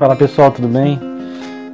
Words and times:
Fala 0.00 0.16
pessoal, 0.16 0.50
tudo 0.50 0.66
bem? 0.66 0.98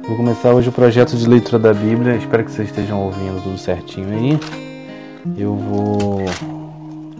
Vou 0.05 0.17
começar 0.17 0.53
hoje 0.53 0.67
o 0.67 0.71
projeto 0.73 1.15
de 1.15 1.25
leitura 1.25 1.57
da 1.57 1.73
Bíblia. 1.73 2.17
Espero 2.17 2.43
que 2.43 2.51
vocês 2.51 2.67
estejam 2.67 3.01
ouvindo 3.01 3.41
tudo 3.41 3.57
certinho 3.57 4.09
aí. 4.09 4.37
Eu 5.37 5.55
vou 5.55 6.25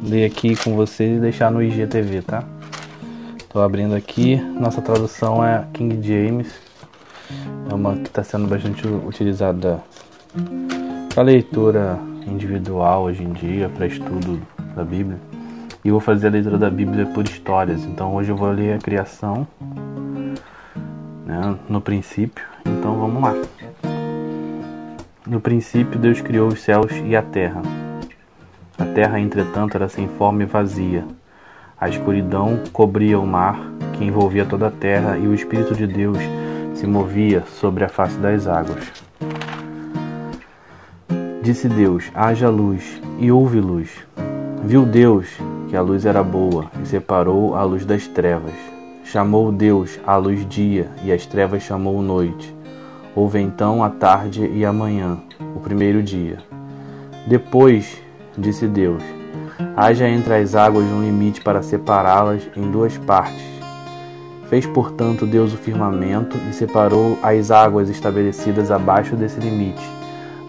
ler 0.03 0.25
aqui 0.25 0.53
com 0.57 0.75
vocês 0.75 1.15
e 1.15 1.21
deixar 1.21 1.49
no 1.49 1.63
IGTV, 1.63 2.23
tá? 2.23 2.43
Estou 3.37 3.61
abrindo 3.61 3.95
aqui. 3.95 4.35
Nossa 4.59 4.81
tradução 4.81 5.41
é 5.41 5.65
King 5.71 6.05
James. 6.05 6.53
É 7.71 7.73
uma 7.73 7.95
que 7.95 8.09
está 8.09 8.21
sendo 8.21 8.45
bastante 8.45 8.85
utilizada 8.85 9.81
para 11.13 11.23
leitura 11.23 11.97
individual 12.27 13.03
hoje 13.03 13.23
em 13.23 13.31
dia, 13.31 13.69
para 13.69 13.87
estudo 13.87 14.41
da 14.75 14.83
Bíblia. 14.83 15.17
E 15.85 15.89
vou 15.89 16.01
fazer 16.01 16.27
a 16.27 16.31
leitura 16.31 16.57
da 16.57 16.69
Bíblia 16.69 17.05
por 17.05 17.23
histórias. 17.23 17.85
Então 17.85 18.13
hoje 18.13 18.29
eu 18.29 18.35
vou 18.35 18.51
ler 18.51 18.73
a 18.73 18.77
criação 18.77 19.47
né, 21.37 21.55
no 21.69 21.79
princípio. 21.79 22.43
Então 22.65 22.97
vamos 22.97 23.21
lá. 23.21 23.33
No 25.25 25.39
princípio, 25.39 25.99
Deus 25.99 26.21
criou 26.21 26.47
os 26.47 26.61
céus 26.61 26.91
e 27.05 27.15
a 27.15 27.21
terra. 27.21 27.61
A 28.77 28.85
terra, 28.85 29.19
entretanto, 29.19 29.75
era 29.75 29.89
sem 29.89 30.07
forma 30.07 30.43
e 30.43 30.45
vazia. 30.45 31.05
A 31.79 31.89
escuridão 31.89 32.59
cobria 32.71 33.19
o 33.19 33.27
mar, 33.27 33.59
que 33.93 34.05
envolvia 34.05 34.45
toda 34.45 34.67
a 34.67 34.71
terra, 34.71 35.17
e 35.17 35.27
o 35.27 35.33
Espírito 35.33 35.75
de 35.75 35.85
Deus 35.85 36.17
se 36.73 36.87
movia 36.87 37.43
sobre 37.59 37.83
a 37.83 37.89
face 37.89 38.17
das 38.17 38.47
águas. 38.47 38.91
Disse 41.41 41.67
Deus: 41.67 42.11
haja 42.15 42.49
luz, 42.49 43.01
e 43.19 43.31
houve 43.31 43.59
luz. 43.59 43.89
Viu 44.63 44.85
Deus 44.85 45.27
que 45.69 45.75
a 45.75 45.81
luz 45.81 46.05
era 46.05 46.23
boa, 46.23 46.71
e 46.81 46.85
separou 46.87 47.55
a 47.55 47.63
luz 47.63 47.85
das 47.85 48.07
trevas. 48.07 48.76
Chamou 49.09 49.53
Deus 49.53 49.97
a 50.05 50.17
luz 50.17 50.45
dia, 50.49 50.91
e 51.01 51.13
as 51.13 51.25
trevas 51.25 51.63
chamou 51.63 52.01
noite. 52.01 52.53
Houve 53.15 53.39
então 53.39 53.81
a 53.81 53.89
tarde 53.89 54.45
e 54.45 54.65
a 54.65 54.73
manhã, 54.73 55.17
o 55.55 55.61
primeiro 55.61 56.03
dia. 56.03 56.39
Depois, 57.25 58.03
disse 58.37 58.67
Deus, 58.67 59.01
haja 59.77 60.09
entre 60.09 60.33
as 60.33 60.55
águas 60.55 60.83
um 60.87 61.01
limite 61.01 61.39
para 61.39 61.61
separá-las 61.61 62.49
em 62.53 62.69
duas 62.69 62.97
partes. 62.97 63.45
Fez, 64.49 64.65
portanto, 64.65 65.25
Deus 65.25 65.53
o 65.53 65.57
firmamento 65.57 66.37
e 66.49 66.53
separou 66.53 67.17
as 67.23 67.49
águas 67.49 67.87
estabelecidas 67.87 68.71
abaixo 68.71 69.15
desse 69.15 69.39
limite, 69.39 69.89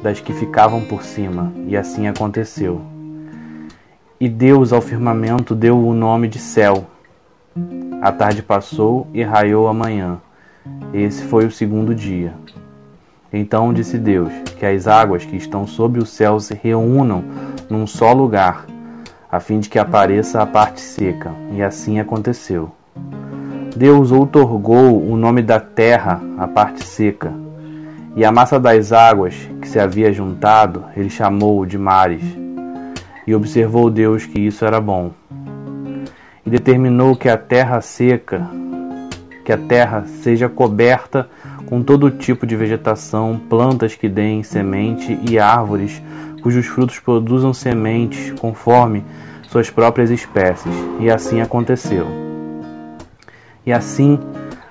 das 0.03 0.19
que 0.19 0.33
ficavam 0.33 0.85
por 0.85 1.05
cima, 1.05 1.53
e 1.65 1.77
assim 1.77 2.09
aconteceu. 2.09 2.81
E 4.19 4.29
Deus 4.29 4.73
ao 4.73 4.81
firmamento 4.81 5.55
deu 5.55 5.79
o 5.79 5.95
nome 5.95 6.27
de 6.27 6.41
céu 6.41 6.89
a 8.01 8.13
tarde 8.13 8.43
passou 8.43 9.09
e 9.13 9.23
raiou 9.23 9.67
a 9.67 9.75
manhã. 9.75 10.19
Esse 10.93 11.25
foi 11.25 11.47
o 11.47 11.51
segundo 11.51 11.95
dia. 11.95 12.33
Então 13.33 13.73
disse 13.73 13.99
Deus: 13.99 14.33
Que 14.59 14.65
as 14.65 14.87
águas 14.87 15.25
que 15.25 15.37
estão 15.37 15.67
sob 15.67 15.99
o 15.99 16.07
céu 16.07 16.39
se 16.39 16.55
reúnam 16.55 17.25
num 17.69 17.87
só 17.87 18.13
lugar, 18.13 18.67
a 19.31 19.41
fim 19.41 19.59
de 19.59 19.69
que 19.69 19.79
apareça 19.79 20.41
a 20.41 20.47
parte 20.47 20.81
seca. 20.81 21.33
E 21.53 21.63
assim 21.63 21.99
aconteceu. 21.99 22.71
Deus 23.77 24.11
outorgou 24.11 25.03
o 25.03 25.17
nome 25.17 25.43
da 25.43 25.61
terra 25.61 26.21
à 26.37 26.49
parte 26.49 26.85
seca, 26.85 27.33
e 28.17 28.25
a 28.25 28.33
massa 28.33 28.59
das 28.59 28.93
águas 28.93 29.35
que 29.61 29.69
se 29.69 29.79
havia 29.79 30.13
juntado, 30.13 30.85
ele 30.97 31.11
chamou 31.11 31.67
de 31.67 31.77
mares. 31.77 32.23
E 33.27 33.35
observou 33.35 33.91
Deus 33.91 34.25
que 34.25 34.41
isso 34.41 34.65
era 34.65 34.81
bom 34.81 35.13
e 36.49 36.51
determinou 36.51 37.15
que 37.15 37.29
a 37.29 37.37
terra 37.37 37.79
seca, 37.83 38.49
que 39.45 39.53
a 39.53 39.59
terra 39.59 40.07
seja 40.23 40.49
coberta 40.49 41.29
com 41.67 41.83
todo 41.83 42.11
tipo 42.11 42.47
de 42.47 42.57
vegetação, 42.57 43.39
plantas 43.51 43.95
que 43.95 44.09
deem 44.09 44.43
semente 44.43 45.21
e 45.29 45.39
árvores 45.39 46.01
cujos 46.43 46.65
frutos 46.65 46.99
produzam 47.01 47.53
sementes 47.53 48.33
conforme 48.41 49.05
suas 49.51 49.69
próprias 49.69 50.09
espécies. 50.09 50.73
E 50.99 51.11
assim 51.11 51.43
aconteceu. 51.43 52.07
E 53.67 53.71
assim 53.71 54.19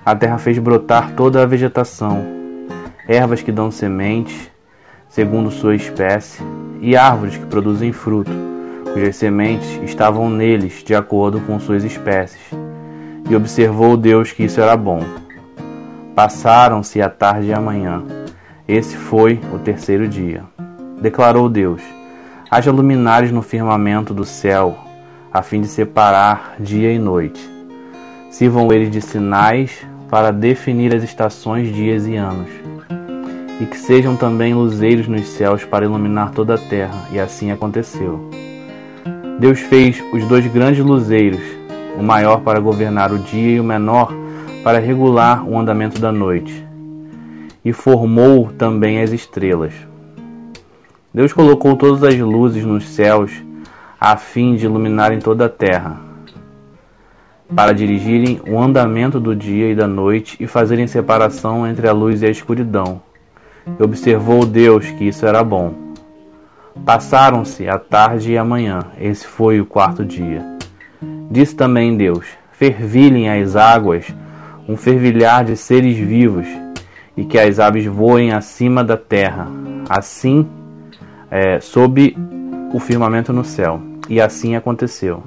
a 0.04 0.16
terra 0.16 0.36
fez 0.36 0.58
brotar 0.58 1.12
toda 1.12 1.44
a 1.44 1.46
vegetação, 1.46 2.26
ervas 3.06 3.40
que 3.40 3.52
dão 3.52 3.70
sementes, 3.70 4.50
segundo 5.08 5.48
sua 5.52 5.76
espécie, 5.76 6.42
e 6.80 6.96
árvores 6.96 7.36
que 7.36 7.46
produzem 7.46 7.92
fruto 7.92 8.47
cujas 8.98 9.14
sementes 9.14 9.80
estavam 9.84 10.28
neles 10.28 10.82
de 10.84 10.92
acordo 10.92 11.40
com 11.42 11.60
suas 11.60 11.84
espécies. 11.84 12.40
E 13.30 13.36
observou 13.36 13.96
Deus 13.96 14.32
que 14.32 14.42
isso 14.42 14.60
era 14.60 14.76
bom. 14.76 15.00
Passaram-se 16.16 17.00
a 17.00 17.08
tarde 17.08 17.48
e 17.48 17.52
a 17.52 17.60
manhã. 17.60 18.02
Esse 18.66 18.96
foi 18.96 19.40
o 19.54 19.58
terceiro 19.60 20.08
dia. 20.08 20.42
Declarou 21.00 21.48
Deus: 21.48 21.80
Haja 22.50 22.72
luminares 22.72 23.30
no 23.30 23.40
firmamento 23.40 24.12
do 24.12 24.24
céu, 24.24 24.76
a 25.32 25.42
fim 25.42 25.60
de 25.60 25.68
separar 25.68 26.56
dia 26.58 26.92
e 26.92 26.98
noite. 26.98 27.40
Sirvam 28.30 28.72
eles 28.72 28.90
de 28.90 29.00
sinais 29.00 29.86
para 30.10 30.32
definir 30.32 30.92
as 30.92 31.04
estações, 31.04 31.72
dias 31.72 32.04
e 32.08 32.16
anos. 32.16 32.50
E 33.60 33.66
que 33.66 33.76
sejam 33.76 34.16
também 34.16 34.54
luzeiros 34.54 35.06
nos 35.06 35.28
céus 35.28 35.64
para 35.64 35.84
iluminar 35.84 36.32
toda 36.32 36.54
a 36.54 36.58
terra. 36.58 37.08
E 37.12 37.20
assim 37.20 37.52
aconteceu. 37.52 38.28
Deus 39.38 39.60
fez 39.60 40.02
os 40.12 40.26
dois 40.26 40.44
grandes 40.48 40.84
luzeiros, 40.84 41.40
o 41.96 42.02
maior 42.02 42.40
para 42.40 42.58
governar 42.58 43.12
o 43.12 43.18
dia 43.20 43.56
e 43.56 43.60
o 43.60 43.64
menor 43.64 44.12
para 44.64 44.80
regular 44.80 45.48
o 45.48 45.56
andamento 45.56 46.00
da 46.00 46.10
noite. 46.10 46.66
E 47.64 47.72
formou 47.72 48.50
também 48.58 49.00
as 49.00 49.12
estrelas. 49.12 49.72
Deus 51.14 51.32
colocou 51.32 51.76
todas 51.76 52.02
as 52.02 52.18
luzes 52.18 52.64
nos 52.64 52.88
céus 52.88 53.30
a 54.00 54.16
fim 54.16 54.56
de 54.56 54.66
iluminarem 54.66 55.20
toda 55.20 55.46
a 55.46 55.48
terra, 55.48 56.00
para 57.54 57.72
dirigirem 57.72 58.40
o 58.48 58.60
andamento 58.60 59.20
do 59.20 59.34
dia 59.36 59.70
e 59.70 59.74
da 59.74 59.86
noite 59.86 60.36
e 60.40 60.46
fazerem 60.48 60.86
separação 60.88 61.66
entre 61.66 61.88
a 61.88 61.92
luz 61.92 62.22
e 62.22 62.26
a 62.26 62.30
escuridão. 62.30 63.00
E 63.78 63.82
observou 63.82 64.44
Deus 64.44 64.90
que 64.90 65.04
isso 65.04 65.24
era 65.24 65.44
bom. 65.44 65.87
Passaram-se 66.84 67.68
a 67.68 67.78
tarde 67.78 68.32
e 68.32 68.38
a 68.38 68.44
manhã, 68.44 68.80
esse 68.98 69.26
foi 69.26 69.60
o 69.60 69.66
quarto 69.66 70.04
dia. 70.04 70.42
Disse 71.30 71.54
também 71.54 71.96
Deus: 71.96 72.26
Fervilhem 72.52 73.28
as 73.30 73.56
águas, 73.56 74.06
um 74.66 74.76
fervilhar 74.76 75.44
de 75.44 75.56
seres 75.56 75.96
vivos, 75.96 76.46
e 77.16 77.24
que 77.24 77.38
as 77.38 77.58
aves 77.58 77.84
voem 77.84 78.32
acima 78.32 78.82
da 78.82 78.96
terra, 78.96 79.48
assim 79.88 80.46
é, 81.30 81.60
sob 81.60 82.16
o 82.72 82.78
firmamento 82.78 83.32
no 83.32 83.44
céu. 83.44 83.80
E 84.08 84.20
assim 84.20 84.56
aconteceu. 84.56 85.22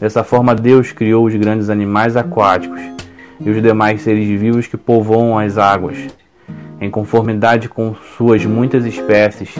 Dessa 0.00 0.24
forma, 0.24 0.54
Deus 0.54 0.92
criou 0.92 1.26
os 1.26 1.34
grandes 1.34 1.68
animais 1.68 2.16
aquáticos 2.16 2.80
e 3.38 3.50
os 3.50 3.60
demais 3.62 4.00
seres 4.00 4.26
vivos 4.40 4.66
que 4.66 4.76
povoam 4.76 5.38
as 5.38 5.58
águas, 5.58 5.98
em 6.80 6.90
conformidade 6.90 7.68
com 7.68 7.94
suas 8.16 8.46
muitas 8.46 8.86
espécies 8.86 9.54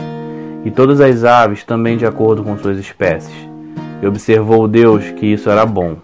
e 0.65 0.71
todas 0.71 1.01
as 1.01 1.25
aves 1.25 1.65
também 1.65 1.97
de 1.97 2.07
acordo 2.07 2.43
com 2.43 2.57
suas 2.59 2.79
espécies. 2.79 3.35
E 4.03 4.07
observou 4.07 4.67
Deus 4.67 5.05
que 5.11 5.27
isso 5.27 5.51
era 5.51 5.65
bom. 5.65 5.97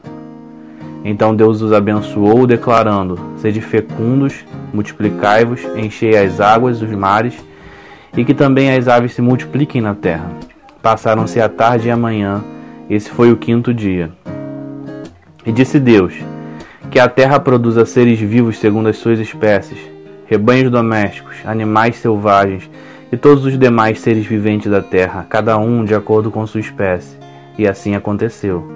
Então 1.05 1.35
Deus 1.35 1.63
os 1.63 1.73
abençoou, 1.73 2.47
declarando: 2.47 3.19
Sede 3.39 3.61
fecundos, 3.61 4.45
multiplicai-vos, 4.73 5.61
enchei 5.77 6.17
as 6.17 6.41
águas 6.41 6.81
dos 6.81 6.91
mares, 6.91 7.35
e 8.17 8.25
que 8.25 8.35
também 8.35 8.75
as 8.75 8.89
aves 8.89 9.15
se 9.15 9.23
multipliquem 9.23 9.81
na 9.81 9.95
terra. 9.95 10.31
Passaram-se 10.83 11.41
a 11.41 11.49
tarde 11.49 11.89
e 11.89 11.91
a 11.91 11.97
manhã, 11.97 12.43
esse 12.89 13.11
foi 13.11 13.31
o 13.31 13.37
quinto 13.37 13.73
dia. 13.73 14.11
E 15.45 15.53
disse 15.53 15.79
Deus: 15.79 16.15
Que 16.91 16.99
a 16.99 17.09
terra 17.09 17.39
produza 17.39 17.87
seres 17.87 18.19
vivos 18.19 18.59
segundo 18.59 18.89
as 18.89 18.97
suas 18.97 19.19
espécies, 19.19 19.79
rebanhos 20.27 20.71
domésticos, 20.71 21.37
animais 21.45 21.97
selvagens, 21.97 22.69
e 23.11 23.17
todos 23.17 23.45
os 23.45 23.59
demais 23.59 24.01
seres 24.01 24.27
viventes 24.27 24.71
da 24.71 24.83
terra, 24.83 25.27
cada 25.29 25.57
um 25.59 25.85
de 25.85 25.95
acordo 25.95 26.31
com 26.31 26.47
sua 26.47 26.61
espécie. 26.61 27.17
E 27.59 27.67
assim 27.67 27.95
aconteceu. 27.95 28.67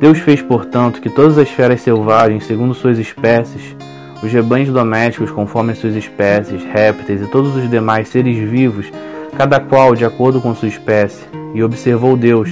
Deus 0.00 0.18
fez, 0.18 0.42
portanto, 0.42 1.00
que 1.00 1.10
todas 1.10 1.38
as 1.38 1.48
feras 1.48 1.80
selvagens, 1.80 2.44
segundo 2.44 2.74
suas 2.74 2.98
espécies, 2.98 3.76
os 4.22 4.32
rebanhos 4.32 4.70
domésticos, 4.70 5.30
conforme 5.30 5.74
suas 5.74 5.94
espécies, 5.94 6.64
répteis 6.64 7.22
e 7.22 7.26
todos 7.26 7.54
os 7.54 7.70
demais 7.70 8.08
seres 8.08 8.36
vivos, 8.36 8.90
cada 9.36 9.60
qual 9.60 9.94
de 9.94 10.04
acordo 10.04 10.40
com 10.40 10.54
sua 10.54 10.68
espécie, 10.68 11.24
e 11.54 11.62
observou 11.62 12.16
Deus 12.16 12.48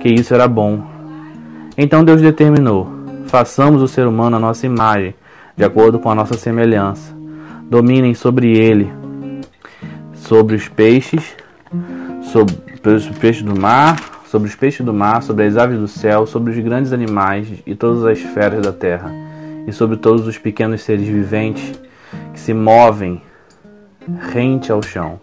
que 0.00 0.08
isso 0.08 0.34
era 0.34 0.48
bom. 0.48 0.82
Então 1.76 2.04
Deus 2.04 2.20
determinou: 2.20 2.90
façamos 3.26 3.80
o 3.80 3.88
ser 3.88 4.06
humano 4.06 4.36
à 4.36 4.40
nossa 4.40 4.66
imagem, 4.66 5.14
de 5.56 5.64
acordo 5.64 5.98
com 5.98 6.10
a 6.10 6.14
nossa 6.14 6.34
semelhança. 6.34 7.14
Dominem 7.70 8.14
sobre 8.14 8.58
ele 8.58 8.99
sobre 10.20 10.54
os 10.54 10.68
peixes, 10.68 11.34
sobre 12.22 12.94
os 12.94 13.08
peixes 13.18 13.42
do 13.42 13.58
mar, 13.58 14.22
sobre 14.26 14.48
os 14.48 14.54
peixes 14.54 14.84
do 14.84 14.92
mar, 14.92 15.22
sobre 15.22 15.46
as 15.46 15.56
aves 15.56 15.78
do 15.78 15.88
céu, 15.88 16.26
sobre 16.26 16.52
os 16.52 16.58
grandes 16.58 16.92
animais 16.92 17.48
e 17.66 17.74
todas 17.74 18.04
as 18.04 18.20
feras 18.20 18.62
da 18.62 18.72
terra. 18.72 19.10
e 19.66 19.72
sobre 19.72 19.98
todos 19.98 20.26
os 20.26 20.38
pequenos 20.38 20.80
seres 20.80 21.06
viventes 21.06 21.78
que 22.32 22.40
se 22.40 22.54
movem 22.54 23.20
rente 24.32 24.72
ao 24.72 24.82
chão. 24.82 25.20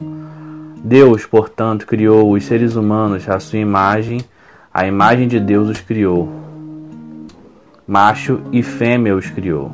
Deus, 0.83 1.25
portanto, 1.25 1.88
criou 1.88 2.31
os 2.31 2.45
seres 2.45 2.75
humanos 2.75 3.27
à 3.27 3.39
sua 3.39 3.57
imagem, 3.57 4.21
a 4.71 4.85
imagem 4.85 5.27
de 5.27 5.39
Deus 5.39 5.69
os 5.69 5.81
criou. 5.81 6.29
Macho 7.88 8.39
e 8.51 8.61
fêmea 8.61 9.15
os 9.15 9.27
criou. 9.27 9.71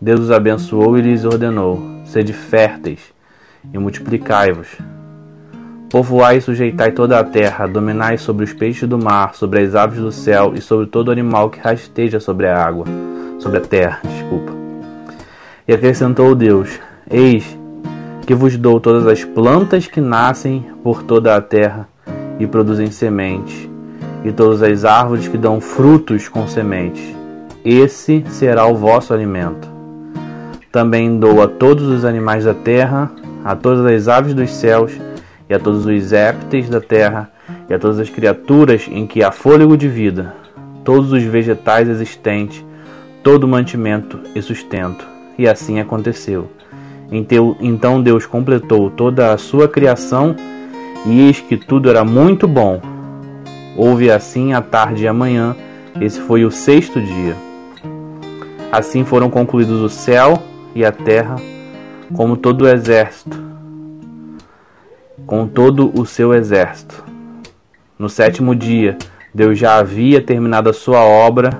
Deus 0.00 0.20
os 0.22 0.30
abençoou 0.32 0.98
e 0.98 1.02
lhes 1.02 1.24
ordenou: 1.24 1.80
sede 2.04 2.32
férteis 2.32 3.16
e 3.72 3.78
multiplicai-vos. 3.78 4.68
Povoai 5.90 6.36
e 6.36 6.40
sujeitai 6.40 6.92
toda 6.92 7.18
a 7.18 7.24
terra, 7.24 7.66
dominai 7.66 8.18
sobre 8.18 8.44
os 8.44 8.52
peixes 8.52 8.88
do 8.88 8.98
mar, 8.98 9.34
sobre 9.34 9.60
as 9.60 9.74
aves 9.74 9.98
do 9.98 10.12
céu 10.12 10.52
e 10.54 10.60
sobre 10.60 10.86
todo 10.86 11.10
animal 11.10 11.48
que 11.48 11.58
rasteja 11.58 12.20
sobre 12.20 12.46
a 12.46 12.62
água, 12.62 12.84
sobre 13.38 13.58
a 13.58 13.62
terra, 13.62 14.00
desculpa. 14.04 14.52
E 15.66 15.72
acrescentou 15.72 16.34
Deus: 16.34 16.78
Eis 17.10 17.56
que 18.26 18.34
vos 18.34 18.58
dou 18.58 18.78
todas 18.78 19.06
as 19.06 19.24
plantas 19.24 19.86
que 19.86 20.02
nascem 20.02 20.66
por 20.82 21.02
toda 21.02 21.34
a 21.34 21.40
terra 21.40 21.88
e 22.38 22.46
produzem 22.46 22.90
sementes, 22.90 23.68
e 24.22 24.30
todas 24.30 24.62
as 24.62 24.84
árvores 24.84 25.26
que 25.26 25.38
dão 25.38 25.62
frutos 25.62 26.28
com 26.28 26.46
sementes. 26.46 27.16
Esse 27.64 28.22
será 28.28 28.66
o 28.66 28.74
vosso 28.74 29.14
alimento. 29.14 29.66
Também 30.70 31.18
dou 31.18 31.42
a 31.42 31.48
todos 31.48 31.86
os 31.86 32.04
animais 32.04 32.44
da 32.44 32.52
terra, 32.52 33.10
a 33.48 33.56
todas 33.56 33.86
as 33.86 34.08
aves 34.08 34.34
dos 34.34 34.50
céus, 34.50 34.92
e 35.48 35.54
a 35.54 35.58
todos 35.58 35.86
os 35.86 36.10
répteis 36.10 36.68
da 36.68 36.82
terra, 36.82 37.30
e 37.66 37.72
a 37.72 37.78
todas 37.78 37.98
as 37.98 38.10
criaturas 38.10 38.86
em 38.92 39.06
que 39.06 39.24
há 39.24 39.32
fôlego 39.32 39.74
de 39.74 39.88
vida, 39.88 40.34
todos 40.84 41.12
os 41.12 41.22
vegetais 41.22 41.88
existentes, 41.88 42.62
todo 43.22 43.48
mantimento 43.48 44.20
e 44.34 44.42
sustento. 44.42 45.02
E 45.38 45.48
assim 45.48 45.80
aconteceu. 45.80 46.50
Então 47.10 48.02
Deus 48.02 48.26
completou 48.26 48.90
toda 48.90 49.32
a 49.32 49.38
sua 49.38 49.66
criação, 49.66 50.36
e 51.06 51.22
eis 51.22 51.40
que 51.40 51.56
tudo 51.56 51.88
era 51.88 52.04
muito 52.04 52.46
bom. 52.46 52.82
Houve 53.74 54.10
assim 54.10 54.52
a 54.52 54.60
tarde 54.60 55.04
e 55.04 55.08
a 55.08 55.14
manhã, 55.14 55.56
esse 55.98 56.20
foi 56.20 56.44
o 56.44 56.50
sexto 56.50 57.00
dia. 57.00 57.34
Assim 58.70 59.06
foram 59.06 59.30
concluídos 59.30 59.80
o 59.80 59.88
céu 59.88 60.42
e 60.74 60.84
a 60.84 60.92
terra, 60.92 61.36
como 62.14 62.36
todo 62.36 62.62
o 62.62 62.68
exército 62.68 63.48
com 65.28 65.46
todo 65.46 65.92
o 65.94 66.06
seu 66.06 66.32
exército. 66.32 67.04
No 67.98 68.08
sétimo 68.08 68.54
dia, 68.54 68.96
Deus 69.32 69.58
já 69.58 69.76
havia 69.76 70.22
terminado 70.22 70.70
a 70.70 70.72
sua 70.72 71.00
obra 71.00 71.50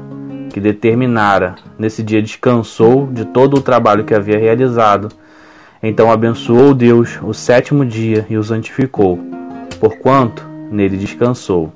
que 0.51 0.59
determinara. 0.59 1.57
Nesse 1.79 2.03
dia 2.03 2.23
descansou 2.23 3.07
de 3.09 3.27
todo 3.27 3.59
o 3.59 3.61
trabalho 3.61 4.05
que 4.05 4.15
havia 4.15 4.39
realizado. 4.39 5.11
Então 5.83 6.11
abençoou 6.11 6.73
Deus 6.73 7.19
o 7.23 7.35
sétimo 7.35 7.85
dia 7.85 8.27
e 8.31 8.39
o 8.39 8.43
santificou, 8.43 9.19
porquanto 9.79 10.49
nele 10.73 10.97
descansou. 10.97 11.71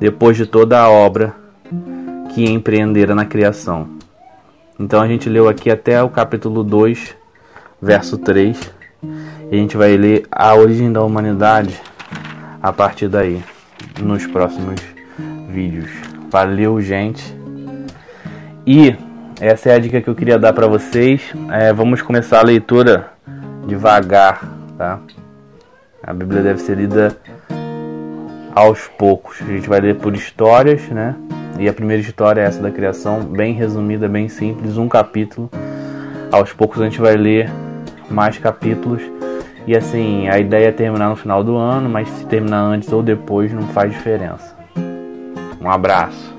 Depois 0.00 0.38
de 0.38 0.46
toda 0.46 0.80
a 0.80 0.88
obra 0.88 1.34
que 2.34 2.50
empreendera 2.50 3.14
na 3.14 3.26
criação. 3.26 3.93
Então 4.78 5.00
a 5.00 5.06
gente 5.06 5.28
leu 5.28 5.48
aqui 5.48 5.70
até 5.70 6.02
o 6.02 6.08
capítulo 6.08 6.64
2, 6.64 7.16
verso 7.80 8.18
3 8.18 8.74
e 9.50 9.56
a 9.56 9.58
gente 9.58 9.76
vai 9.76 9.96
ler 9.96 10.26
a 10.30 10.54
origem 10.54 10.92
da 10.92 11.02
humanidade 11.02 11.80
a 12.62 12.72
partir 12.72 13.08
daí, 13.08 13.42
nos 14.00 14.26
próximos 14.26 14.80
vídeos. 15.48 15.90
Valeu, 16.30 16.80
gente! 16.80 17.22
E 18.66 18.96
essa 19.40 19.68
é 19.68 19.74
a 19.74 19.78
dica 19.78 20.00
que 20.00 20.08
eu 20.08 20.14
queria 20.14 20.38
dar 20.38 20.52
para 20.52 20.66
vocês. 20.66 21.20
É, 21.52 21.72
vamos 21.72 22.00
começar 22.00 22.40
a 22.40 22.44
leitura 22.44 23.10
devagar, 23.66 24.42
tá? 24.76 24.98
A 26.02 26.12
Bíblia 26.12 26.42
deve 26.42 26.60
ser 26.60 26.76
lida 26.76 27.16
aos 28.54 28.88
poucos. 28.98 29.40
A 29.42 29.44
gente 29.44 29.68
vai 29.68 29.80
ler 29.80 29.96
por 29.96 30.14
histórias, 30.14 30.88
né? 30.88 31.14
E 31.58 31.68
a 31.68 31.72
primeira 31.72 32.02
história 32.02 32.40
é 32.40 32.44
essa 32.44 32.60
da 32.60 32.70
criação, 32.70 33.20
bem 33.20 33.54
resumida, 33.54 34.08
bem 34.08 34.28
simples, 34.28 34.76
um 34.76 34.88
capítulo. 34.88 35.48
Aos 36.32 36.52
poucos 36.52 36.80
a 36.80 36.84
gente 36.84 37.00
vai 37.00 37.16
ler 37.16 37.50
mais 38.10 38.38
capítulos 38.38 39.02
e 39.66 39.74
assim, 39.74 40.28
a 40.28 40.38
ideia 40.38 40.68
é 40.68 40.72
terminar 40.72 41.08
no 41.08 41.16
final 41.16 41.42
do 41.42 41.56
ano, 41.56 41.88
mas 41.88 42.08
se 42.08 42.26
terminar 42.26 42.60
antes 42.60 42.92
ou 42.92 43.02
depois 43.02 43.52
não 43.52 43.62
faz 43.68 43.90
diferença. 43.92 44.54
Um 45.60 45.70
abraço. 45.70 46.33